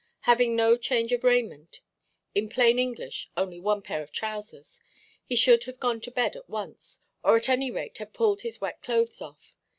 Having 0.21 0.55
no 0.55 0.77
change 0.77 1.11
of 1.11 1.23
raiment—in 1.23 2.49
plain 2.49 2.79
English, 2.79 3.29
only 3.37 3.59
one 3.59 3.83
pair 3.83 4.01
of 4.01 4.11
trousers—he 4.11 5.35
should 5.35 5.65
have 5.65 5.79
gone 5.79 6.01
to 6.01 6.09
bed 6.09 6.35
at 6.35 6.49
once, 6.49 7.01
or 7.23 7.35
at 7.35 7.47
any 7.47 7.69
rate 7.69 7.99
have 7.99 8.11
pulled 8.11 8.41
his 8.41 8.59
wet 8.59 8.81
clothes 8.81 9.21
off. 9.21 9.55